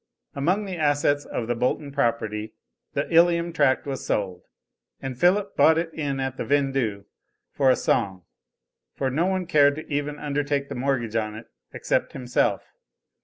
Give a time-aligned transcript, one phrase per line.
[0.33, 2.55] Among the assets of the Bolton property,
[2.95, 4.41] the Ilium tract was sold,
[4.99, 7.05] and Philip bought it in at the vendue,
[7.51, 8.23] for a song,
[8.95, 12.63] for no one cared to even undertake the mortgage on it except himself.